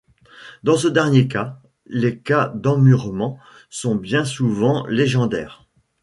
[0.63, 3.37] Dans ce dernier cas, les cas d'emmurement
[3.69, 5.67] sont bien souvent légendaires.